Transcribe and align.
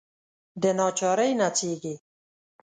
دناچارۍ 0.61 1.31
نڅیږې 1.39 1.95